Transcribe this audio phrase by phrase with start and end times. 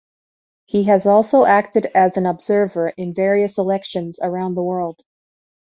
[0.65, 5.03] He has also acted as an observer in various elections around the world.